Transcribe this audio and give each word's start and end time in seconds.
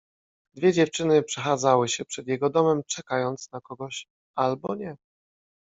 Dwie 0.55 0.73
dziewczyny 0.73 1.23
przechadzały 1.23 1.89
się 1.89 2.05
przed 2.05 2.27
jego 2.27 2.49
domem, 2.49 2.81
czekając 2.87 3.51
na 3.51 3.61
kogoś 3.61 4.07
albo 4.35 4.75
nie. 4.75 4.97